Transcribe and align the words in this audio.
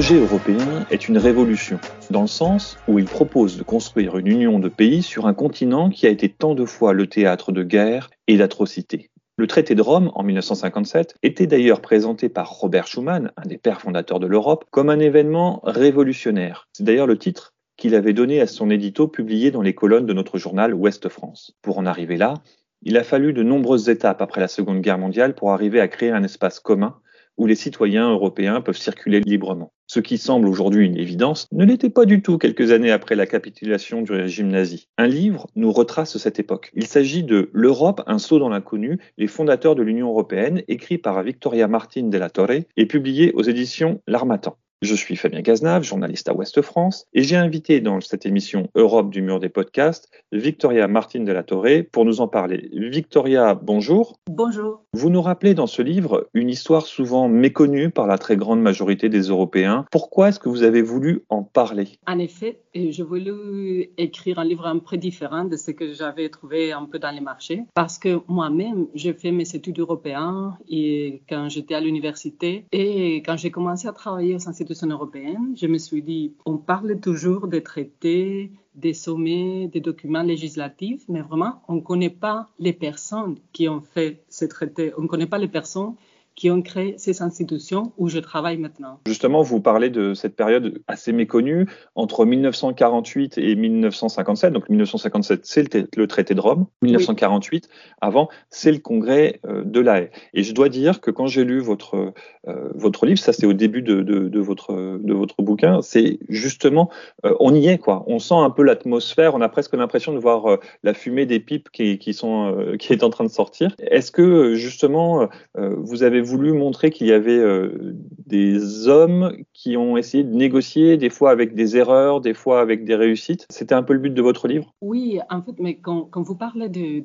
Projet 0.00 0.18
européen 0.18 0.86
est 0.90 1.08
une 1.08 1.18
révolution, 1.18 1.78
dans 2.08 2.22
le 2.22 2.26
sens 2.26 2.78
où 2.88 2.98
il 2.98 3.04
propose 3.04 3.58
de 3.58 3.62
construire 3.62 4.16
une 4.16 4.28
union 4.28 4.58
de 4.58 4.70
pays 4.70 5.02
sur 5.02 5.26
un 5.26 5.34
continent 5.34 5.90
qui 5.90 6.06
a 6.06 6.08
été 6.08 6.30
tant 6.30 6.54
de 6.54 6.64
fois 6.64 6.94
le 6.94 7.06
théâtre 7.06 7.52
de 7.52 7.62
guerres 7.62 8.08
et 8.26 8.38
d'atrocités. 8.38 9.10
Le 9.36 9.46
traité 9.46 9.74
de 9.74 9.82
Rome, 9.82 10.10
en 10.14 10.22
1957, 10.22 11.16
était 11.22 11.46
d'ailleurs 11.46 11.82
présenté 11.82 12.30
par 12.30 12.50
Robert 12.50 12.86
Schuman, 12.86 13.30
un 13.36 13.46
des 13.46 13.58
pères 13.58 13.82
fondateurs 13.82 14.20
de 14.20 14.26
l'Europe, 14.26 14.64
comme 14.70 14.88
un 14.88 15.00
événement 15.00 15.60
révolutionnaire. 15.64 16.66
C'est 16.72 16.84
d'ailleurs 16.84 17.06
le 17.06 17.18
titre 17.18 17.52
qu'il 17.76 17.94
avait 17.94 18.14
donné 18.14 18.40
à 18.40 18.46
son 18.46 18.70
édito 18.70 19.06
publié 19.06 19.50
dans 19.50 19.60
les 19.60 19.74
colonnes 19.74 20.06
de 20.06 20.14
notre 20.14 20.38
journal 20.38 20.72
Ouest 20.72 21.10
France. 21.10 21.52
Pour 21.60 21.76
en 21.76 21.84
arriver 21.84 22.16
là, 22.16 22.32
il 22.80 22.96
a 22.96 23.04
fallu 23.04 23.34
de 23.34 23.42
nombreuses 23.42 23.90
étapes 23.90 24.22
après 24.22 24.40
la 24.40 24.48
Seconde 24.48 24.80
Guerre 24.80 24.96
mondiale 24.96 25.34
pour 25.34 25.52
arriver 25.52 25.78
à 25.78 25.88
créer 25.88 26.10
un 26.10 26.24
espace 26.24 26.58
commun 26.58 26.96
où 27.40 27.46
les 27.46 27.54
citoyens 27.54 28.10
européens 28.10 28.60
peuvent 28.60 28.76
circuler 28.76 29.20
librement. 29.20 29.72
Ce 29.86 29.98
qui 29.98 30.18
semble 30.18 30.46
aujourd'hui 30.46 30.84
une 30.84 30.98
évidence 30.98 31.46
ne 31.52 31.64
l'était 31.64 31.88
pas 31.88 32.04
du 32.04 32.20
tout 32.20 32.36
quelques 32.36 32.70
années 32.70 32.90
après 32.90 33.16
la 33.16 33.26
capitulation 33.26 34.02
du 34.02 34.12
régime 34.12 34.48
nazi. 34.48 34.88
Un 34.98 35.06
livre 35.06 35.46
nous 35.56 35.72
retrace 35.72 36.18
cette 36.18 36.38
époque. 36.38 36.70
Il 36.74 36.86
s'agit 36.86 37.24
de 37.24 37.48
L'Europe, 37.54 38.02
un 38.06 38.18
saut 38.18 38.38
dans 38.38 38.50
l'inconnu, 38.50 38.98
les 39.16 39.26
fondateurs 39.26 39.74
de 39.74 39.82
l'Union 39.82 40.10
européenne, 40.10 40.62
écrit 40.68 40.98
par 40.98 41.22
Victoria 41.22 41.66
Martin 41.66 42.08
de 42.08 42.18
la 42.18 42.28
Torre 42.28 42.60
et 42.76 42.86
publié 42.86 43.32
aux 43.32 43.42
éditions 43.42 44.02
L'Armatan. 44.06 44.58
Je 44.82 44.94
suis 44.94 45.14
Fabien 45.14 45.42
Cazenave, 45.42 45.82
journaliste 45.82 46.30
à 46.30 46.34
Ouest 46.34 46.62
France, 46.62 47.06
et 47.12 47.22
j'ai 47.22 47.36
invité 47.36 47.82
dans 47.82 48.00
cette 48.00 48.24
émission 48.24 48.70
Europe 48.74 49.10
du 49.10 49.20
mur 49.20 49.38
des 49.38 49.50
podcasts 49.50 50.08
Victoria 50.32 50.88
Martine 50.88 51.26
de 51.26 51.32
la 51.32 51.42
Torre 51.42 51.66
pour 51.92 52.06
nous 52.06 52.22
en 52.22 52.28
parler. 52.28 52.70
Victoria, 52.72 53.54
bonjour. 53.54 54.18
Bonjour. 54.30 54.82
Vous 54.94 55.10
nous 55.10 55.20
rappelez 55.20 55.52
dans 55.52 55.66
ce 55.66 55.82
livre 55.82 56.30
une 56.32 56.48
histoire 56.48 56.86
souvent 56.86 57.28
méconnue 57.28 57.90
par 57.90 58.06
la 58.06 58.16
très 58.16 58.38
grande 58.38 58.62
majorité 58.62 59.10
des 59.10 59.20
Européens. 59.20 59.84
Pourquoi 59.90 60.30
est-ce 60.30 60.38
que 60.38 60.48
vous 60.48 60.62
avez 60.62 60.80
voulu 60.80 61.24
en 61.28 61.42
parler? 61.42 61.98
En 62.06 62.18
effet, 62.18 62.62
je 62.74 63.02
voulais 63.02 63.90
écrire 63.98 64.38
un 64.38 64.44
livre 64.44 64.66
un 64.66 64.78
peu 64.78 64.96
différent 64.96 65.44
de 65.44 65.56
ce 65.56 65.72
que 65.72 65.92
j'avais 65.92 66.30
trouvé 66.30 66.72
un 66.72 66.86
peu 66.86 66.98
dans 66.98 67.10
les 67.10 67.20
marchés, 67.20 67.64
parce 67.74 67.98
que 67.98 68.20
moi-même, 68.28 68.86
j'ai 68.94 69.12
fait 69.12 69.30
mes 69.30 69.54
études 69.54 69.78
européennes 69.78 70.56
et 70.70 71.20
quand 71.28 71.50
j'étais 71.50 71.74
à 71.74 71.80
l'université 71.80 72.64
et 72.72 73.16
quand 73.16 73.36
j'ai 73.36 73.50
commencé 73.50 73.86
à 73.86 73.92
travailler 73.92 74.36
au 74.36 74.38
Européenne, 74.88 75.54
je 75.56 75.66
me 75.66 75.78
suis 75.78 76.02
dit, 76.02 76.34
on 76.44 76.56
parle 76.56 77.00
toujours 77.00 77.48
des 77.48 77.62
traités, 77.62 78.52
des 78.74 78.94
sommets, 78.94 79.68
des 79.72 79.80
documents 79.80 80.22
législatifs, 80.22 81.02
mais 81.08 81.22
vraiment, 81.22 81.62
on 81.68 81.76
ne 81.76 81.80
connaît 81.80 82.10
pas 82.10 82.48
les 82.58 82.72
personnes 82.72 83.36
qui 83.52 83.68
ont 83.68 83.80
fait 83.80 84.22
ces 84.28 84.48
traités, 84.48 84.92
on 84.96 85.02
ne 85.02 85.08
connaît 85.08 85.26
pas 85.26 85.38
les 85.38 85.48
personnes 85.48 85.94
qui 86.34 86.50
ont 86.50 86.62
créé 86.62 86.94
ces 86.96 87.22
institutions 87.22 87.92
où 87.98 88.08
je 88.08 88.18
travaille 88.18 88.56
maintenant. 88.56 89.00
Justement, 89.06 89.42
vous 89.42 89.60
parlez 89.60 89.90
de 89.90 90.14
cette 90.14 90.36
période 90.36 90.80
assez 90.86 91.12
méconnue 91.12 91.66
entre 91.94 92.24
1948 92.24 93.38
et 93.38 93.54
1957. 93.56 94.52
Donc 94.52 94.68
1957, 94.68 95.40
c'est 95.44 95.96
le 95.96 96.06
traité 96.06 96.34
de 96.34 96.40
Rome. 96.40 96.66
1948, 96.82 97.68
avant, 98.00 98.28
c'est 98.48 98.72
le 98.72 98.78
congrès 98.78 99.40
euh, 99.46 99.64
de 99.64 99.80
la 99.80 100.00
Haye. 100.00 100.10
Et 100.34 100.42
je 100.42 100.54
dois 100.54 100.68
dire 100.68 101.00
que 101.00 101.10
quand 101.10 101.26
j'ai 101.26 101.44
lu 101.44 101.60
votre 101.60 102.12
euh, 102.48 102.70
votre 102.74 103.06
livre, 103.06 103.18
ça 103.18 103.32
c'est 103.32 103.46
au 103.46 103.52
début 103.52 103.82
de, 103.82 104.02
de, 104.02 104.28
de, 104.28 104.40
votre 104.40 104.98
de 104.98 105.12
votre 105.12 105.42
bouquin, 105.42 105.82
c'est 105.82 106.18
justement 106.28 106.90
euh, 107.24 107.34
on 107.40 107.54
y 107.54 107.68
est 107.68 107.78
quoi. 107.78 108.04
On 108.06 108.18
sent 108.18 108.34
un 108.34 108.50
peu 108.50 108.62
l'atmosphère. 108.62 109.34
On 109.34 109.40
a 109.40 109.48
presque 109.48 109.74
l'impression 109.74 110.12
de 110.12 110.18
voir 110.18 110.58
la 110.82 110.94
fumée 110.94 111.26
des 111.26 111.40
pipes 111.40 111.70
qui, 111.70 111.98
qui 111.98 112.14
sont 112.14 112.76
qui 112.78 112.92
est 112.92 113.02
en 113.02 113.10
train 113.10 113.24
de 113.24 113.30
sortir. 113.30 113.74
Est-ce 113.78 114.10
que 114.10 114.54
justement 114.54 115.28
vous 115.56 116.02
avez 116.02 116.19
voulu 116.20 116.52
montrer 116.52 116.90
qu'il 116.90 117.06
y 117.06 117.12
avait 117.12 117.38
euh, 117.38 117.94
des 118.26 118.88
hommes 118.88 119.36
qui 119.52 119.76
ont 119.76 119.96
essayé 119.96 120.24
de 120.24 120.34
négocier, 120.34 120.96
des 120.96 121.10
fois 121.10 121.30
avec 121.30 121.54
des 121.54 121.76
erreurs, 121.76 122.20
des 122.20 122.34
fois 122.34 122.60
avec 122.60 122.84
des 122.84 122.94
réussites. 122.94 123.46
C'était 123.50 123.74
un 123.74 123.82
peu 123.82 123.92
le 123.92 123.98
but 123.98 124.14
de 124.14 124.22
votre 124.22 124.48
livre? 124.48 124.72
Oui, 124.80 125.20
en 125.30 125.42
fait, 125.42 125.58
mais 125.58 125.76
quand, 125.76 126.08
vous 126.14 126.34
parlez 126.34 126.68
du, 126.68 127.02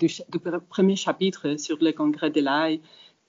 premier 0.69 0.95
chapitre 0.95 1.57
sur 1.57 1.77
le 1.81 1.91
congrès 1.91 2.29
de 2.29 2.41
l'AI, 2.41 2.81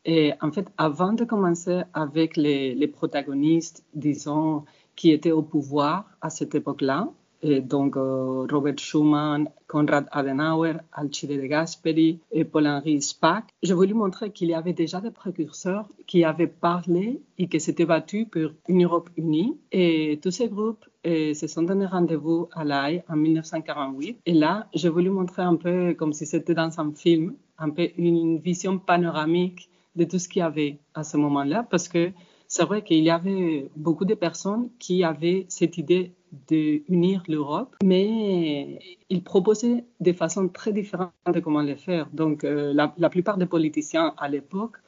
et 0.04 0.32
en 0.40 0.52
fait, 0.52 0.66
avant 0.78 1.12
de 1.12 1.24
commencer 1.24 1.82
avec 1.92 2.36
les, 2.36 2.74
les 2.74 2.86
protagonistes, 2.86 3.84
disons, 3.94 4.64
qui 4.94 5.10
étaient 5.10 5.32
au 5.32 5.42
pouvoir 5.42 6.06
à 6.20 6.30
cette 6.30 6.54
époque-là, 6.54 7.10
et 7.42 7.60
donc 7.60 7.96
euh, 7.96 8.46
Robert 8.50 8.78
Schuman, 8.78 9.48
Konrad 9.66 10.06
Adenauer, 10.10 10.74
Alcide 10.92 11.30
de 11.30 11.46
Gasperi 11.46 12.18
et 12.32 12.44
Paul-Henri 12.44 13.02
Spaak. 13.02 13.44
Je 13.62 13.74
voulais 13.74 13.92
montrer 13.92 14.30
qu'il 14.30 14.48
y 14.48 14.54
avait 14.54 14.72
déjà 14.72 15.00
des 15.00 15.10
précurseurs 15.10 15.88
qui 16.06 16.24
avaient 16.24 16.46
parlé 16.46 17.20
et 17.38 17.48
qui 17.48 17.60
s'étaient 17.60 17.86
battus 17.86 18.26
pour 18.30 18.50
une 18.68 18.84
Europe 18.84 19.10
unie. 19.16 19.56
Et 19.72 20.18
tous 20.22 20.30
ces 20.30 20.48
groupes 20.48 20.86
se 21.04 21.46
sont 21.46 21.62
donné 21.62 21.86
rendez-vous 21.86 22.48
à 22.52 22.64
l'AI 22.64 23.04
en 23.08 23.16
1948. 23.16 24.20
Et 24.26 24.34
là, 24.34 24.66
je 24.74 24.88
voulais 24.88 25.10
montrer 25.10 25.42
un 25.42 25.56
peu 25.56 25.94
comme 25.94 26.12
si 26.12 26.26
c'était 26.26 26.54
dans 26.54 26.80
un 26.80 26.92
film, 26.92 27.34
un 27.58 27.70
peu 27.70 27.88
une 27.96 28.38
vision 28.38 28.78
panoramique 28.78 29.70
de 29.94 30.04
tout 30.04 30.18
ce 30.18 30.28
qu'il 30.28 30.40
y 30.40 30.42
avait 30.42 30.78
à 30.94 31.04
ce 31.04 31.16
moment-là, 31.16 31.66
parce 31.68 31.88
que 31.88 32.10
c'est 32.56 32.64
vrai 32.64 32.82
qu'il 32.82 33.04
y 33.04 33.10
avait 33.10 33.70
beaucoup 33.76 34.06
de 34.06 34.14
personnes 34.14 34.70
qui 34.78 35.04
avaient 35.04 35.44
cette 35.50 35.76
idée 35.76 36.14
d'unir 36.48 37.22
l'Europe, 37.28 37.76
mais 37.84 38.78
ils 39.10 39.22
proposaient 39.22 39.84
des 40.00 40.14
façons 40.14 40.48
très 40.48 40.72
différentes 40.72 41.12
de 41.34 41.40
comment 41.40 41.60
le 41.60 41.76
faire. 41.76 42.08
Donc, 42.14 42.44
euh, 42.44 42.72
la, 42.72 43.10
plupart 43.10 43.36
des 43.36 43.44
politiciens 43.44 44.14
à 44.16 44.26
l'époque 44.28 44.78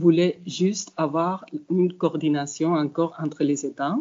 voulaient 0.00 0.40
juste 0.46 0.92
avoir 0.96 1.46
une 1.70 1.92
coordination 1.92 2.72
encore 2.72 3.14
entre 3.22 3.44
les 3.44 3.64
États. 3.64 3.98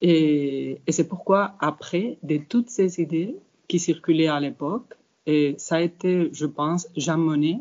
Et, 0.00 0.80
c'est 0.88 1.08
pourquoi, 1.08 1.56
après, 1.58 2.18
de 2.22 2.36
toutes 2.36 2.70
ces 2.70 3.00
idées 3.00 3.34
qui 3.66 3.80
circulaient 3.80 4.28
à 4.28 4.38
l'époque, 4.38 4.94
ça 5.56 5.76
a 5.76 5.80
été, 5.80 6.28
je 6.32 6.46
pense, 6.46 6.86
Jean 6.96 7.18
Monnet 7.18 7.58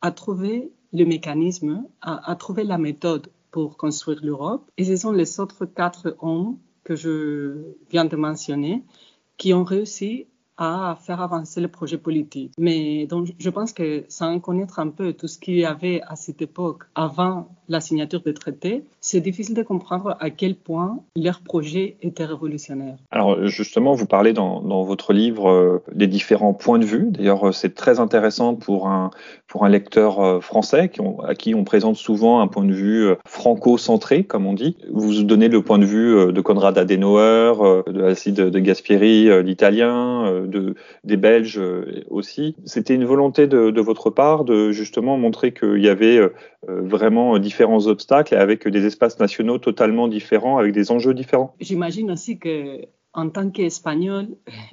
à 0.00 0.12
trouver 0.12 0.70
le 0.94 1.04
mécanisme, 1.04 1.84
à 2.00 2.34
trouver 2.36 2.64
la 2.64 2.78
méthode 2.78 3.28
pour 3.50 3.76
construire 3.76 4.20
l'Europe. 4.22 4.70
Et 4.76 4.84
ce 4.84 4.96
sont 4.96 5.12
les 5.12 5.40
autres 5.40 5.66
quatre 5.66 6.16
hommes 6.20 6.58
que 6.84 6.96
je 6.96 7.74
viens 7.90 8.04
de 8.04 8.16
mentionner 8.16 8.82
qui 9.36 9.54
ont 9.54 9.64
réussi 9.64 10.26
à 10.58 10.98
faire 11.00 11.20
avancer 11.20 11.60
le 11.60 11.68
projet 11.68 11.98
politique. 11.98 12.52
Mais 12.58 13.06
donc, 13.06 13.28
je 13.38 13.48
pense 13.48 13.72
que 13.72 14.04
sans 14.08 14.40
connaître 14.40 14.80
un 14.80 14.88
peu 14.88 15.12
tout 15.12 15.28
ce 15.28 15.38
qu'il 15.38 15.54
y 15.54 15.64
avait 15.64 16.02
à 16.08 16.16
cette 16.16 16.42
époque 16.42 16.82
avant 16.96 17.48
la 17.68 17.80
signature 17.80 18.22
des 18.22 18.34
traités, 18.34 18.84
c'est 19.00 19.20
difficile 19.20 19.54
de 19.54 19.62
comprendre 19.62 20.16
à 20.18 20.30
quel 20.30 20.56
point 20.56 20.98
leur 21.14 21.40
projet 21.42 21.96
était 22.02 22.24
révolutionnaire. 22.24 22.96
Alors 23.12 23.46
justement, 23.46 23.94
vous 23.94 24.06
parlez 24.06 24.32
dans, 24.32 24.58
votre 24.82 25.12
livre 25.12 25.48
euh, 25.48 25.82
des 25.92 26.06
différents 26.08 26.54
points 26.54 26.78
de 26.78 26.84
vue. 26.84 27.06
D'ailleurs, 27.10 27.54
c'est 27.54 27.74
très 27.74 28.00
intéressant 28.00 28.56
pour 28.56 28.88
un, 28.88 29.10
pour 29.48 29.64
un 29.64 29.68
lecteur 29.68 30.20
euh, 30.20 30.40
français 30.40 30.90
à 31.26 31.34
qui 31.34 31.54
on 31.54 31.64
présente 31.64 31.96
souvent 31.96 32.40
un 32.40 32.46
point 32.46 32.64
de 32.64 32.72
vue 32.72 33.08
franco-centré, 33.26 34.24
comme 34.24 34.46
on 34.46 34.52
dit. 34.52 34.76
Vous 34.92 35.22
donnez 35.22 35.48
le 35.48 35.62
point 35.62 35.78
de 35.78 35.84
vue 35.84 36.32
de 36.32 36.40
Konrad 36.40 36.78
Adenauer, 36.78 37.54
de 37.86 38.02
Alcide 38.02 38.36
de 38.36 38.58
Gasperi, 38.58 39.42
l'italien, 39.42 40.44
de, 40.46 40.74
des 41.04 41.16
Belges 41.16 41.60
aussi. 42.10 42.54
C'était 42.64 42.94
une 42.94 43.04
volonté 43.04 43.46
de, 43.46 43.70
de, 43.70 43.80
votre 43.80 44.10
part 44.10 44.44
de 44.44 44.70
justement 44.70 45.16
montrer 45.16 45.52
qu'il 45.52 45.82
y 45.82 45.88
avait 45.88 46.20
vraiment 46.66 47.38
différents 47.38 47.86
obstacles 47.86 48.34
avec 48.34 48.68
des 48.68 48.86
espaces 48.86 49.18
nationaux 49.18 49.58
totalement 49.58 50.08
différents, 50.08 50.58
avec 50.58 50.72
des 50.72 50.90
enjeux 50.90 51.14
différents? 51.14 51.54
J'imagine 51.60 52.10
aussi 52.10 52.38
que 52.38 52.86
en 53.18 53.30
tant 53.30 53.50
qu'Espagnol, 53.50 54.28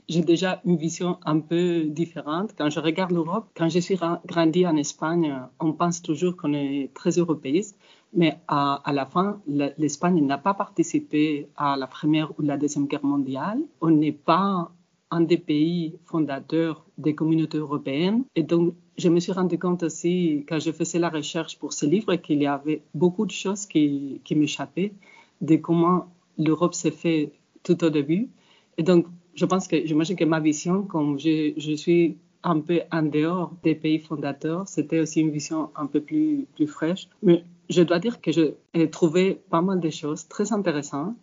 j'ai 0.08 0.22
déjà 0.22 0.62
une 0.66 0.78
vision 0.78 1.18
un 1.26 1.40
peu 1.40 1.86
différente. 1.86 2.54
Quand 2.56 2.70
je 2.70 2.80
regarde 2.80 3.12
l'Europe, 3.12 3.48
quand 3.58 3.70
je 3.70 3.80
suis 3.80 3.98
grandi 4.28 4.68
en 4.68 4.76
Espagne, 4.78 5.34
on 5.60 5.74
pense 5.74 6.04
toujours 6.04 6.38
qu'on 6.38 6.54
est 6.54 6.92
très 6.94 7.14
européiste, 7.18 7.76
mais 8.14 8.38
à, 8.48 8.92
la 8.94 9.08
fin, 9.08 9.42
l'Espagne 9.80 10.24
n'a 10.24 10.38
pas 10.38 10.54
participé 10.54 11.50
à 11.58 11.76
la 11.76 11.88
Première 11.88 12.38
ou 12.38 12.44
la 12.44 12.56
Deuxième 12.58 12.86
Guerre 12.86 13.04
mondiale. 13.04 13.60
On 13.82 13.90
n'est 13.90 14.20
pas 14.32 14.72
un 15.10 15.22
des 15.22 15.40
pays 15.40 15.98
fondateurs 16.06 16.86
des 17.00 17.16
communautés 17.16 17.58
européennes. 17.58 18.26
Et 18.36 18.44
donc, 18.44 18.76
je 19.00 19.10
me 19.10 19.20
suis 19.20 19.32
rendu 19.32 19.58
compte 19.58 19.82
aussi, 19.82 20.46
quand 20.48 20.60
je 20.60 20.72
faisais 20.72 21.00
la 21.00 21.10
recherche 21.10 21.58
pour 21.58 21.74
ce 21.74 21.88
livre, 21.88 22.16
qu'il 22.16 22.44
y 22.44 22.48
avait 22.48 22.84
beaucoup 22.94 23.26
de 23.26 23.32
choses 23.32 23.66
qui, 23.66 24.22
qui 24.24 24.36
m'échappaient 24.36 24.94
de 25.42 25.56
comment 25.56 26.08
l'Europe 26.38 26.76
s'est 26.76 26.92
fait 26.92 27.32
tout 27.66 27.84
au 27.84 27.90
début. 27.90 28.30
Et 28.78 28.84
donc, 28.84 29.08
je 29.34 29.46
pense 29.46 29.68
que, 29.68 29.86
j'imagine 29.86 30.16
que 30.16 30.24
ma 30.24 30.40
vision, 30.40 30.84
comme 30.84 31.20
je, 31.20 31.54
je, 31.58 31.74
suis 31.74 32.18
un 32.44 32.62
peu 32.62 32.82
en 32.92 33.04
dehors 33.04 33.52
des 33.64 33.76
pays 33.76 34.00
fondateurs, 34.00 34.68
c'était 34.68 35.00
aussi 35.00 35.20
une 35.20 35.32
vision 35.32 35.72
un 35.76 35.88
peu 35.88 36.00
plus, 36.00 36.46
plus 36.56 36.68
fraîche. 36.68 37.10
Mais 37.22 37.44
je 37.70 37.82
dois 37.82 38.00
dire 38.00 38.22
que 38.22 38.32
j'ai 38.32 38.90
trouvé 38.90 39.42
pas 39.50 39.62
mal 39.62 39.80
de 39.82 39.90
choses 39.90 40.28
très 40.28 40.54
intéressantes. 40.54 41.16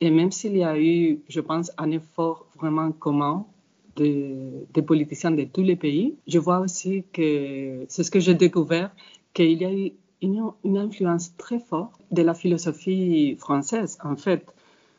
Et 0.00 0.10
même 0.10 0.30
s'il 0.30 0.56
y 0.56 0.62
a 0.62 0.80
eu, 0.80 1.20
je 1.28 1.40
pense, 1.40 1.72
un 1.76 1.90
effort 1.90 2.46
vraiment 2.56 2.92
commun 2.92 3.44
des 3.96 4.82
politiciens 4.86 5.32
de 5.32 5.42
tous 5.42 5.64
les 5.64 5.74
pays, 5.74 6.14
je 6.28 6.38
vois 6.38 6.60
aussi 6.60 7.02
que 7.12 7.84
c'est 7.88 8.04
ce 8.04 8.12
que 8.12 8.20
j'ai 8.20 8.34
découvert, 8.34 8.92
qu'il 9.34 9.60
y 9.60 9.64
a 9.64 9.72
eu 9.72 9.90
une, 10.22 10.52
une 10.62 10.78
influence 10.78 11.36
très 11.36 11.58
forte 11.58 12.00
de 12.12 12.22
la 12.22 12.34
philosophie 12.34 13.34
française, 13.40 13.98
en 14.04 14.14
fait 14.14 14.46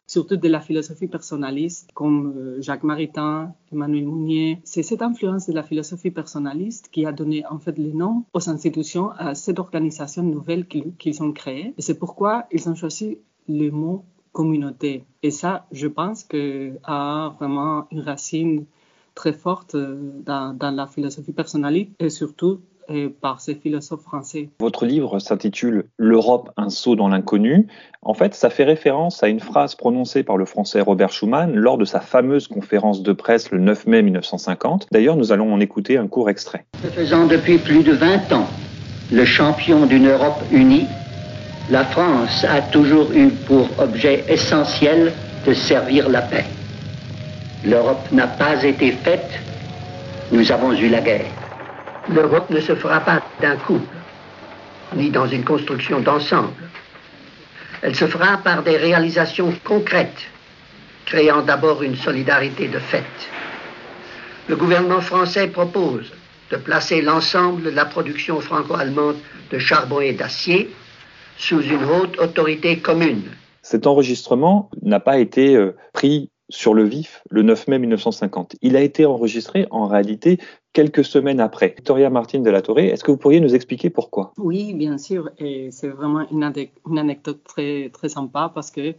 surtout 0.09 0.38
de 0.38 0.47
la 0.50 0.59
philosophie 0.59 1.07
personnaliste 1.07 1.91
comme 1.94 2.33
euh, 2.35 2.61
Jacques 2.61 2.83
Maritain, 2.83 3.53
Emmanuel 3.71 4.06
Mounier. 4.06 4.59
C'est 4.63 4.83
cette 4.83 5.03
influence 5.03 5.47
de 5.47 5.53
la 5.53 5.63
philosophie 5.63 6.09
personnaliste 6.09 6.89
qui 6.91 7.06
a 7.06 7.11
donné 7.11 7.45
en 7.45 7.59
fait 7.59 7.77
le 7.77 7.91
nom 7.94 8.25
aux 8.33 8.50
institutions, 8.50 9.11
à 9.11 9.35
cette 9.35 9.59
organisation 9.59 10.23
nouvelle 10.23 10.65
qu'ils 10.67 11.23
ont 11.23 11.31
créée. 11.31 11.73
Et 11.77 11.81
c'est 11.81 12.00
pourquoi 12.00 12.47
ils 12.51 12.67
ont 12.67 12.75
choisi 12.75 13.19
le 13.47 13.69
mot 13.69 14.03
communauté. 14.31 15.06
Et 15.21 15.31
ça, 15.31 15.67
je 15.71 15.88
pense 15.88 16.23
que 16.23 16.73
a 16.83 17.35
vraiment 17.39 17.88
une 17.91 18.01
racine 18.01 18.65
très 19.13 19.33
forte 19.33 19.75
euh, 19.75 20.12
dans, 20.25 20.57
dans 20.57 20.71
la 20.71 20.88
philosophie 20.88 21.33
personnaliste 21.33 21.91
et 22.00 22.09
surtout 22.09 22.62
par 23.21 23.41
ces 23.41 23.56
philosophes 23.56 24.03
français. 24.03 24.50
Votre 24.59 24.86
livre 24.86 25.19
s'intitule 25.19 25.86
L'Europe, 25.97 26.51
un 26.57 26.69
saut 26.69 26.95
dans 26.95 27.07
l'inconnu. 27.07 27.68
En 28.01 28.13
fait, 28.13 28.33
ça 28.33 28.50
fait 28.50 28.63
référence 28.63 29.24
à 29.24 29.27
une 29.27 29.39
phrase 29.39 29.75
prononcée 29.75 30.24
par 30.24 30.38
le 30.38 30.45
français 30.45 30.81
Robert 30.81 31.12
Schuman 31.12 31.53
lors 31.56 31.77
de 31.77 31.86
sa 31.86 32.00
fameuse 32.00 32.47
conférence 32.47 33.03
de 33.03 33.13
presse 33.13 33.51
le 33.51 33.59
9 33.59 33.88
mai 33.88 34.01
1950. 34.01 34.88
D'ailleurs, 34.91 35.15
nous 35.15 35.31
allons 35.31 35.53
en 35.53 35.59
écouter 35.59 35.97
un 35.97 36.07
court 36.07 36.30
extrait. 36.30 36.65
Faisant 36.94 37.27
depuis 37.27 37.57
plus 37.57 37.83
de 37.83 37.94
20 37.94 38.31
ans 38.31 38.47
le 39.12 39.25
champion 39.25 39.86
d'une 39.86 40.07
Europe 40.07 40.41
unie, 40.51 40.86
la 41.69 41.83
France 41.83 42.45
a 42.45 42.62
toujours 42.62 43.12
eu 43.12 43.30
pour 43.30 43.68
objet 43.80 44.24
essentiel 44.27 45.13
de 45.45 45.53
servir 45.53 46.09
la 46.09 46.21
paix. 46.21 46.45
L'Europe 47.65 48.12
n'a 48.12 48.27
pas 48.27 48.63
été 48.63 48.91
faite, 48.91 49.30
nous 50.31 50.51
avons 50.51 50.74
eu 50.74 50.89
la 50.89 51.01
guerre. 51.01 51.38
L'Europe 52.13 52.50
ne 52.50 52.59
se 52.59 52.75
fera 52.75 53.00
pas 53.01 53.21
d'un 53.39 53.56
coup, 53.56 53.81
ni 54.95 55.11
dans 55.11 55.27
une 55.27 55.44
construction 55.44 56.00
d'ensemble. 56.00 56.53
Elle 57.81 57.95
se 57.95 58.07
fera 58.07 58.38
par 58.38 58.63
des 58.63 58.77
réalisations 58.77 59.53
concrètes, 59.63 60.27
créant 61.06 61.41
d'abord 61.41 61.83
une 61.83 61.95
solidarité 61.95 62.67
de 62.67 62.79
fait. 62.79 63.06
Le 64.47 64.56
gouvernement 64.56 65.01
français 65.01 65.47
propose 65.47 66.11
de 66.50 66.57
placer 66.57 67.01
l'ensemble 67.01 67.63
de 67.63 67.69
la 67.69 67.85
production 67.85 68.39
franco-allemande 68.41 69.17
de 69.51 69.59
charbon 69.59 70.01
et 70.01 70.13
d'acier 70.13 70.71
sous 71.38 71.62
une 71.62 71.83
haute 71.85 72.19
autorité 72.19 72.79
commune. 72.79 73.23
Cet 73.62 73.85
enregistrement 73.85 74.71
n'a 74.81 75.00
pas 75.00 75.19
été 75.19 75.55
euh, 75.55 75.75
pris 75.94 76.31
sur 76.50 76.73
le 76.73 76.83
vif 76.83 77.21
le 77.29 77.44
9 77.44 77.67
mai 77.67 77.79
1950. 77.79 78.55
Il 78.62 78.75
a 78.75 78.81
été 78.81 79.05
enregistré 79.05 79.67
en 79.69 79.85
réalité 79.85 80.39
quelques 80.74 81.04
semaines 81.04 81.39
après. 81.39 81.74
Victoria 81.75 82.10
Martine 82.10 82.44
de 82.44 82.50
la 82.50 82.62
Torre, 82.62 82.80
est-ce 82.80 83.04
que 83.04 83.12
vous 83.12 83.18
pourriez 83.18 83.39
nous 83.39 83.56
expliquer 83.56 83.89
pourquoi? 83.89 84.33
Oui, 84.38 84.74
bien 84.74 84.98
sûr. 84.98 85.30
Et 85.38 85.71
c'est 85.71 85.88
vraiment 85.88 86.25
une, 86.30 86.44
anecdote 86.98 87.44
très, 87.44 87.89
très 87.89 88.10
sympa 88.10 88.51
parce 88.54 88.71
que, 88.71 88.95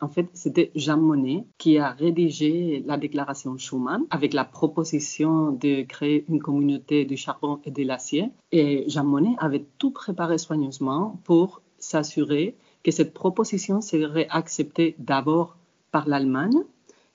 en 0.00 0.08
fait, 0.08 0.26
c'était 0.32 0.70
Jean 0.74 0.98
Monnet 0.98 1.44
qui 1.58 1.78
a 1.78 1.90
rédigé 1.90 2.82
la 2.86 2.96
déclaration 2.96 3.56
Schuman 3.56 4.02
avec 4.10 4.34
la 4.34 4.44
proposition 4.44 5.52
de 5.52 5.82
créer 5.82 6.24
une 6.28 6.40
communauté 6.40 7.04
du 7.04 7.16
charbon 7.16 7.60
et 7.64 7.70
de 7.70 7.82
l'acier. 7.84 8.30
Et 8.52 8.84
Jean 8.88 9.04
Monnet 9.04 9.34
avait 9.38 9.64
tout 9.78 9.90
préparé 9.90 10.38
soigneusement 10.38 11.20
pour 11.24 11.62
s'assurer 11.78 12.56
que 12.82 12.90
cette 12.90 13.14
proposition 13.14 13.80
serait 13.80 14.28
acceptée 14.30 14.94
d'abord 14.98 15.56
par 15.90 16.08
l'Allemagne 16.08 16.64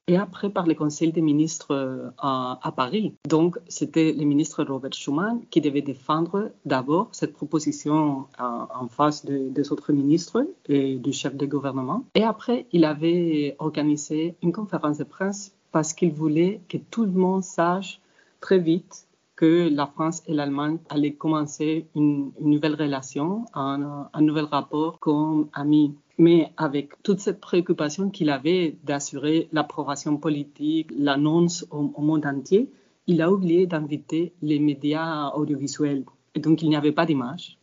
et 0.10 0.18
après 0.18 0.50
par 0.50 0.66
le 0.66 0.74
Conseil 0.74 1.12
des 1.12 1.22
ministres 1.22 1.72
euh, 1.72 2.10
à, 2.18 2.74
Paris. 2.76 3.14
Donc, 3.28 3.60
c'était 3.68 4.12
le 4.12 4.26
ministre 4.26 4.64
Robert 4.64 4.94
Schuman 4.94 5.40
qui 5.52 5.62
devait 5.62 5.84
défendre 5.84 6.52
d'abord 6.66 7.10
cette 7.12 7.34
proposition 7.34 8.26
en, 8.40 8.88
face 8.88 9.26
des 9.26 9.72
autres 9.72 9.94
ministres 9.94 10.48
et 10.68 10.96
du 10.96 11.14
chef 11.14 11.36
de 11.36 11.46
gouvernement. 11.46 12.06
Et 12.16 12.24
après, 12.24 12.66
il 12.72 12.86
avait 12.86 13.56
organisé 13.60 14.36
une 14.42 14.52
conférence 14.52 14.98
de 14.98 15.04
presse 15.04 15.54
parce 15.72 15.94
qu'il 15.94 16.12
voulait 16.12 16.62
que 16.70 16.78
tout 16.78 17.06
le 17.06 17.12
monde 17.12 17.44
sache 17.44 18.02
très 18.42 18.58
vite 18.58 19.06
que 19.40 19.70
la 19.74 19.88
France 19.88 20.22
et 20.28 20.34
l'Allemagne 20.34 20.80
allaient 20.90 21.14
commencer 21.14 21.88
une, 21.96 22.34
nouvelle 22.42 22.76
relation, 22.76 23.46
un, 23.54 24.10
nouvel 24.20 24.44
rapport 24.44 25.00
comme 25.00 25.48
amis 25.54 25.96
mais 26.18 26.52
avec 26.58 27.02
toute 27.04 27.22
cette 27.22 27.40
préoccupation 27.40 28.10
qu'il 28.10 28.30
avait 28.30 28.76
d'assurer 28.84 29.48
l'approbation 29.54 30.18
politique, 30.18 30.92
l'annonce 30.94 31.66
au, 31.72 31.94
au, 31.96 32.02
monde 32.02 32.26
entier, 32.26 32.70
il 33.08 33.22
a 33.22 33.32
oublié 33.32 33.66
d'inviter 33.66 34.34
les 34.42 34.60
médias 34.60 35.30
audiovisuels. 35.30 36.04
Et 36.36 36.42
donc, 36.42 36.62
il 36.62 36.68
n'y 36.68 36.76
avait 36.76 36.92
pas 36.92 37.06
d'image, 37.06 37.58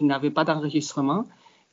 il 0.00 0.06
n'y 0.06 0.12
avait 0.14 0.30
pas 0.30 0.44
d'enregistrement. 0.44 1.26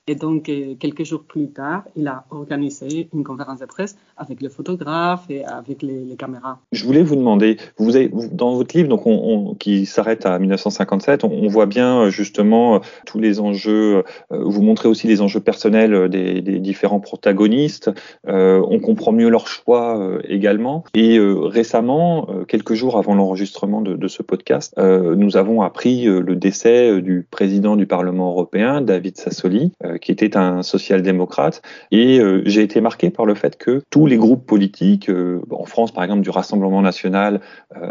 Et 0.07 0.13
donc, 0.13 0.50
euh, 0.50 0.75
quelques 0.80 1.04
jours 1.04 1.24
plus 1.24 1.48
tard, 1.48 1.84
il 1.96 2.07
a 2.07 2.25
organisé 2.30 3.10
une 3.12 3.24
conférence 3.24 3.60
de 3.60 3.66
presse 3.66 3.98
avec 4.18 4.40
le 4.40 4.50
photographe 4.50 5.25
et 5.31 5.44
avec 5.44 5.81
les, 5.81 6.16
caméras. 6.16 6.60
Je 6.72 6.86
voulais 6.86 7.02
vous 7.02 7.16
demander, 7.16 7.57
vous 7.78 7.96
avez, 7.96 8.12
dans 8.31 8.54
votre 8.54 8.78
livre, 8.78 8.88
donc 8.88 9.07
on, 9.07 9.56
qui 9.56 9.88
s'arrête 9.88 10.28
à 10.28 10.38
1957, 10.38 11.24
on, 11.24 11.48
voit 11.48 11.66
bien 11.66 12.02
euh, 12.02 12.10
justement 12.12 12.75
euh, 12.75 12.80
tous 13.07 13.19
les 13.19 13.40
enjeux. 13.40 14.04
Vous 14.30 14.62
montrez 14.62 14.88
aussi 14.88 15.07
les 15.07 15.22
enjeux 15.22 15.40
personnels 15.40 16.07
des, 16.10 16.42
différents 16.60 17.00
protagonistes. 17.00 17.90
on 18.25 18.80
comprend 18.80 19.12
mieux 19.12 19.30
leurs 19.30 19.48
choix 19.48 20.19
également. 20.28 20.84
Et 20.94 21.18
récemment, 21.19 22.28
quelques 22.48 22.74
jours 22.74 22.98
avant 22.98 23.16
l'enregistrement 23.16 23.81
de, 23.81 24.07
ce 24.07 24.22
podcast, 24.22 24.75
nous 24.78 25.38
avons 25.38 25.62
appris 25.62 26.06
le 26.06 26.36
décès 26.36 27.02
du 27.02 27.25
président 27.30 27.75
du 27.75 27.86
Parlement 27.86 28.30
européen, 28.30 28.81
David 28.81 29.18
Sassoli 29.18 29.72
qui 29.97 30.12
était 30.12 30.38
un 30.38 30.63
social-démocrate. 30.63 31.62
Et 31.92 32.19
euh, 32.19 32.42
j'ai 32.45 32.62
été 32.62 32.81
marqué 32.81 33.09
par 33.09 33.25
le 33.25 33.36
fait 33.36 33.57
que 33.57 33.81
tous 33.89 34.06
les 34.06 34.18
groupes 34.18 34.45
politiques, 34.45 35.09
euh, 35.09 35.42
en 35.51 35.65
France 35.65 35.92
par 35.92 36.03
exemple 36.03 36.21
du 36.21 36.30
Rassemblement 36.30 36.81
national 36.81 37.42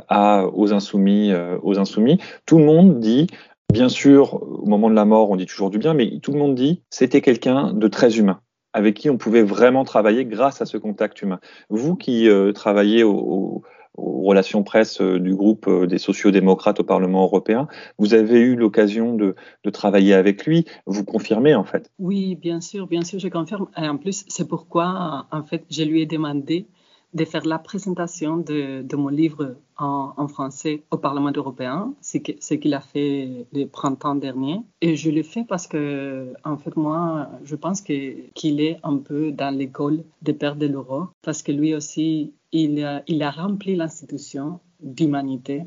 à 0.09 0.47
aux 0.53 0.73
insoumis, 0.73 1.33
aux 1.62 1.79
insoumis, 1.79 2.19
tout 2.47 2.59
le 2.59 2.65
monde 2.65 3.01
dit 3.01 3.27
Bien 3.73 3.89
sûr, 3.89 4.43
au 4.43 4.67
moment 4.67 4.91
de 4.91 4.95
la 4.95 5.05
mort, 5.05 5.31
on 5.31 5.37
dit 5.37 5.47
toujours 5.47 5.71
du 5.71 5.79
bien, 5.79 5.95
mais 5.95 6.19
tout 6.23 6.33
le 6.33 6.39
monde 6.39 6.55
dit 6.55 6.83
c'était 6.91 7.21
quelqu'un 7.21 7.73
de 7.73 7.89
très 7.89 8.19
humain 8.19 8.41
avec 8.73 8.97
qui 8.97 9.09
on 9.09 9.17
pouvait 9.17 9.43
vraiment 9.43 9.85
travailler 9.85 10.25
grâce 10.25 10.61
à 10.61 10.67
ce 10.67 10.77
contact 10.77 11.23
humain. 11.23 11.39
Vous 11.70 11.96
qui 11.96 12.29
travaillez 12.55 13.05
au, 13.05 13.63
aux 13.96 14.22
relations 14.22 14.63
presse 14.63 15.01
euh, 15.01 15.19
du 15.19 15.34
groupe 15.34 15.67
euh, 15.69 15.86
des 15.86 15.98
sociodémocrates 15.98 16.81
au 16.81 16.84
Parlement 16.84 17.22
européen. 17.22 17.69
Vous 17.98 18.15
avez 18.15 18.41
eu 18.41 18.56
l'occasion 18.56 19.15
de, 19.15 19.34
travailler 19.72 20.15
avec 20.15 20.46
lui. 20.46 20.65
Vous 20.86 21.05
confirmez 21.05 21.55
en 21.55 21.65
fait 21.65 21.91
Oui, 21.98 22.36
bien 22.36 22.60
sûr, 22.60 22.86
bien 22.86 23.03
sûr, 23.03 23.19
je 23.19 23.29
confirme. 23.29 23.67
Et 23.77 23.89
en 23.89 23.96
plus, 23.96 24.24
c'est 24.29 24.46
pourquoi 24.46 25.27
en 25.32 25.43
fait, 25.43 25.65
je 25.70 25.82
lui 25.82 26.03
ai 26.03 26.06
demandé 26.06 26.67
de 27.15 27.24
faire 27.24 27.46
la 27.46 27.58
présentation 27.58 28.36
de, 28.36 28.96
mon 28.96 29.08
livre 29.08 29.56
en, 29.79 30.29
français 30.29 30.82
au 30.91 30.98
Parlement 30.98 31.32
européen, 31.34 31.94
ce 32.01 32.19
qu'il 32.19 32.74
a 32.74 32.81
fait 32.81 33.46
le 33.53 33.67
printemps 33.67 34.17
dernier. 34.17 34.60
Et 34.81 34.96
je 34.96 35.10
l'ai 35.10 35.22
fait 35.22 35.44
parce 35.48 35.67
que, 35.69 36.34
en 36.44 36.56
fait, 36.56 36.77
moi, 36.77 37.29
je 37.44 37.55
pense 37.55 37.81
qu'il 37.81 38.60
est 38.60 38.79
un 38.82 38.98
peu 38.98 39.31
dans 39.31 39.56
l'école 39.56 40.03
des 40.22 40.32
pères 40.32 40.56
de 40.56 40.67
l'euro, 40.67 41.05
parce 41.22 41.43
que 41.43 41.53
lui 41.53 41.74
aussi, 41.74 42.32
il 42.55 42.84
a, 42.84 43.03
il 43.08 43.23
a 43.23 43.31
rempli 43.32 43.75
l'institution 43.75 44.61
d'humanité. 44.81 45.65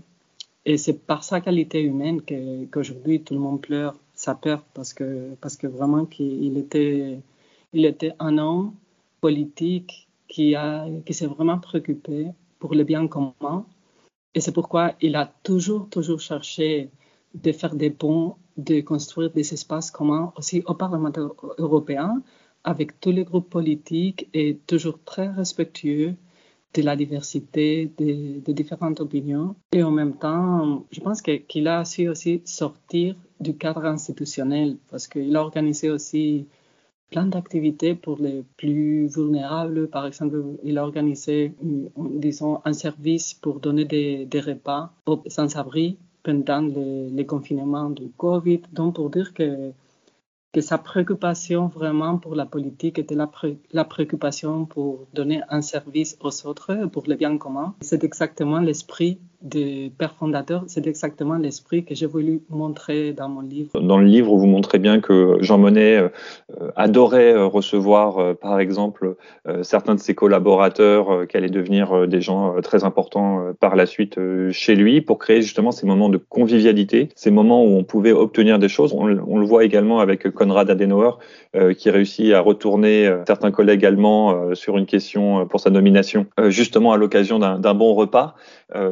Et 0.65 0.77
c'est 0.77 1.05
par 1.05 1.23
sa 1.23 1.41
qualité 1.41 1.81
humaine 1.81 2.21
qu'aujourd'hui 2.21 3.21
tout 3.21 3.33
le 3.33 3.41
monde 3.41 3.61
pleure 3.61 3.95
sa 4.15 4.35
peur 4.35 4.63
parce 4.73 4.93
que, 4.93 5.35
parce 5.41 5.57
que 5.57 5.67
vraiment 5.67 6.05
qu'il 6.05 6.57
était, 6.57 7.19
il 7.73 7.85
était 7.85 8.13
un 8.19 8.37
homme 8.37 8.73
politique 9.21 10.07
qui, 10.29 10.55
a, 10.55 10.87
qui 11.05 11.13
s'est 11.13 11.27
vraiment 11.27 11.59
préoccupé 11.59 12.27
pour 12.59 12.73
le 12.73 12.83
bien 12.83 13.07
commun. 13.07 13.65
Et 14.33 14.39
c'est 14.39 14.53
pourquoi 14.53 14.93
il 15.01 15.15
a 15.15 15.31
toujours, 15.43 15.89
toujours 15.89 16.21
cherché 16.21 16.89
de 17.35 17.51
faire 17.51 17.75
des 17.75 17.89
ponts, 17.89 18.35
de 18.55 18.79
construire 18.81 19.31
des 19.31 19.53
espaces 19.53 19.91
communs 19.91 20.31
aussi 20.37 20.63
au 20.65 20.73
Parlement 20.73 21.11
européen 21.57 22.21
avec 22.63 22.99
tous 23.01 23.11
les 23.11 23.25
groupes 23.25 23.49
politiques 23.49 24.29
et 24.33 24.57
toujours 24.67 24.99
très 25.03 25.27
respectueux 25.27 26.15
de 26.73 26.81
la 26.81 26.95
diversité 26.95 27.91
des, 27.97 28.41
différentes 28.53 28.99
opinions. 28.99 29.55
Et 29.71 29.83
en 29.83 29.91
même 29.91 30.15
temps, 30.15 30.85
je 30.91 30.99
pense 30.99 31.21
qu'il 31.21 31.67
a 31.67 31.85
su 31.85 32.07
aussi 32.07 32.41
sortir 32.45 33.15
du 33.39 33.55
cadre 33.55 33.85
institutionnel 33.85 34.77
parce 34.89 35.07
qu'il 35.07 35.35
a 35.35 35.41
organisé 35.41 35.89
aussi 35.89 36.47
plein 37.09 37.25
d'activités 37.25 37.95
pour 37.95 38.17
les 38.19 38.43
plus 38.57 39.07
vulnérables. 39.07 39.87
Par 39.87 40.05
exemple, 40.05 40.43
il 40.63 40.77
a 40.77 40.83
organisé, 40.83 41.53
disons, 41.95 42.59
un 42.65 42.73
service 42.73 43.33
pour 43.33 43.59
donner 43.59 43.85
des, 43.85 44.25
des 44.25 44.41
repas 44.41 44.91
aux 45.05 45.21
sans-abri 45.27 45.97
pendant 46.23 46.61
les, 46.61 47.09
les, 47.09 47.25
confinements 47.25 47.89
du 47.89 48.09
Covid. 48.17 48.61
Donc, 48.73 48.95
pour 48.95 49.09
dire 49.09 49.33
que 49.33 49.71
que 50.53 50.61
sa 50.61 50.77
préoccupation 50.77 51.67
vraiment 51.67 52.17
pour 52.17 52.35
la 52.35 52.45
politique 52.45 52.99
était 52.99 53.15
la, 53.15 53.29
la, 53.71 53.83
préoccupation 53.83 54.65
pour 54.65 55.07
donner 55.13 55.41
un 55.49 55.61
service 55.61 56.17
aux 56.21 56.47
autres, 56.47 56.87
pour 56.91 57.03
le 57.07 57.15
bien 57.15 57.37
commun. 57.37 57.75
C'est 57.81 58.03
exactement 58.03 58.59
l'esprit 58.59 59.19
des 59.41 59.91
pères 59.97 60.15
fondateurs, 60.15 60.63
c'est 60.67 60.87
exactement 60.87 61.35
l'esprit 61.35 61.85
que 61.85 61.93
j'ai 61.93 62.07
voulu 62.07 62.41
montrer 62.49 63.13
dans 63.13 63.29
mon 63.29 63.41
livre. 63.41 63.79
Dans 63.79 63.99
le 63.99 64.07
livre, 64.07 64.35
vous 64.35 64.47
montrez 64.47 64.79
bien 64.79 64.99
que 64.99 65.37
Jean 65.41 65.59
Monnet 65.59 65.97
euh, 65.97 66.09
adorait 66.75 67.33
euh, 67.33 67.45
recevoir, 67.45 68.17
euh, 68.17 68.33
par 68.33 68.59
exemple, 68.59 69.15
certains 69.61 69.95
de 69.95 69.99
ses 69.99 70.15
collaborateurs 70.15 71.27
qui 71.27 71.37
allaient 71.37 71.49
devenir 71.49 72.07
des 72.07 72.21
gens 72.21 72.55
très 72.61 72.83
importants 72.83 73.53
par 73.59 73.75
la 73.75 73.85
suite 73.85 74.19
chez 74.51 74.75
lui 74.75 75.01
pour 75.01 75.19
créer 75.19 75.41
justement 75.41 75.71
ces 75.71 75.85
moments 75.85 76.09
de 76.09 76.17
convivialité, 76.17 77.09
ces 77.15 77.31
moments 77.31 77.63
où 77.63 77.77
on 77.77 77.83
pouvait 77.83 78.11
obtenir 78.11 78.59
des 78.59 78.67
choses. 78.67 78.93
On, 78.93 79.05
le 79.05 79.45
voit 79.45 79.63
également 79.63 79.99
avec 79.99 80.29
Konrad 80.31 80.69
Adenauer 80.69 81.11
qui 81.77 81.89
réussit 81.89 82.33
à 82.33 82.41
retourner 82.41 83.09
certains 83.25 83.51
collègues 83.51 83.85
allemands 83.85 84.53
sur 84.53 84.77
une 84.77 84.85
question 84.85 85.47
pour 85.47 85.59
sa 85.59 85.69
nomination, 85.69 86.25
justement 86.47 86.91
à 86.91 86.97
l'occasion 86.97 87.39
d'un 87.39 87.73
bon 87.73 87.93
repas. 87.93 88.35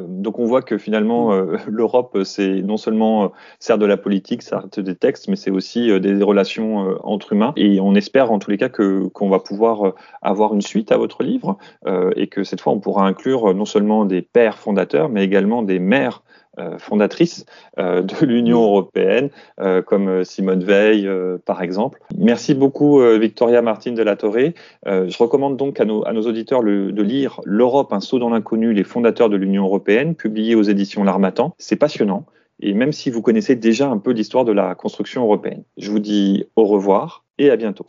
donc 0.08 0.40
on 0.40 0.46
voit 0.46 0.62
que 0.62 0.78
finalement, 0.78 1.34
euh, 1.34 1.58
l'Europe, 1.68 2.18
c'est 2.24 2.62
non 2.62 2.78
seulement 2.78 3.26
euh, 3.26 3.28
sert 3.60 3.78
de 3.78 3.86
la 3.86 3.98
politique, 3.98 4.42
sert 4.42 4.68
des 4.68 4.96
textes, 4.96 5.28
mais 5.28 5.36
c'est 5.36 5.52
aussi 5.52 5.90
euh, 5.90 6.00
des 6.00 6.24
relations 6.24 6.98
entre 7.04 7.34
humains. 7.34 7.54
Et 7.56 7.80
on 7.80 7.96
espère 7.96 8.32
en 8.32 8.40
tous 8.40 8.52
les 8.52 8.58
cas 8.58 8.70
que 8.70 9.08
qu'on 9.08 9.30
va 9.30 9.40
pouvoir 9.40 9.94
avoir 10.22 10.54
une 10.54 10.62
suite 10.62 10.92
à 10.92 10.98
votre 10.98 11.24
livre 11.24 11.58
et 12.16 12.28
que 12.28 12.44
cette 12.44 12.62
fois, 12.62 12.74
on 12.74 12.80
pourra 12.80 13.06
inclure 13.06 13.54
non 13.54 13.66
seulement 13.66 14.06
des 14.06 14.22
pères 14.22 14.58
fondateurs, 14.58 15.10
mais 15.10 15.24
également 15.24 15.64
des 15.64 15.80
mères 15.80 16.24
euh, 16.58 16.78
fondatrice 16.78 17.46
euh, 17.80 18.02
de 18.02 18.16
l'Union 18.26 18.64
européenne, 18.64 19.30
euh, 19.60 19.82
comme 19.82 20.24
Simone 20.24 20.64
Veil, 20.64 21.10
par 21.46 21.62
exemple. 21.62 22.00
Merci 22.18 22.54
beaucoup, 22.54 23.02
Victoria 23.20 23.62
Martine 23.62 23.96
de 23.96 24.04
la 24.04 24.16
Torre. 24.16 24.54
je 24.86 25.18
recommande 25.18 25.58
donc 25.58 25.80
à 25.80 25.86
nos, 25.86 26.04
auditeurs 26.04 26.64
de 26.64 27.02
lire 27.02 27.42
L'Europe, 27.44 27.94
un 27.94 28.00
saut 28.00 28.20
dans 28.20 28.30
l'inconnu, 28.30 28.74
les 28.74 28.84
fondateurs 28.84 29.30
de 29.30 29.36
l'Union 29.36 29.66
européenne, 29.66 30.16
publié 30.16 30.56
aux 30.56 30.64
éditions 30.64 31.04
L'Armatan. 31.04 31.54
C'est 31.58 31.76
passionnant. 31.76 32.26
Et 32.62 32.74
même 32.74 32.94
si 32.94 33.10
vous 33.10 33.22
connaissez 33.22 33.56
déjà 33.56 33.90
un 33.90 33.98
peu 33.98 34.12
l'histoire 34.12 34.46
de 34.46 34.54
la 34.54 34.76
construction 34.76 35.24
européenne, 35.24 35.64
je 35.78 35.92
vous 35.92 36.00
dis 36.00 36.46
au 36.56 36.66
revoir 36.66 37.25
et 37.38 37.50
à 37.52 37.58
bientôt. 37.58 37.88